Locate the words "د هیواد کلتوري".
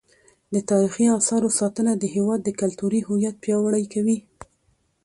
1.97-2.99